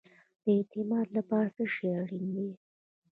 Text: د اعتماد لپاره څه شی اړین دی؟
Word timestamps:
د 0.43 0.45
اعتماد 0.57 1.07
لپاره 1.17 1.47
څه 1.55 1.63
شی 1.73 1.87
اړین 2.01 2.25
دی؟ 2.35 2.49